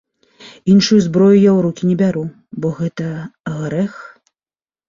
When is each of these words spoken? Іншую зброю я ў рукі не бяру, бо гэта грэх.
Іншую 0.75 0.97
зброю 1.07 1.35
я 1.35 1.51
ў 1.53 1.59
рукі 1.67 1.83
не 1.89 1.97
бяру, 2.01 2.23
бо 2.65 2.73
гэта 2.81 3.09
грэх. 3.59 3.93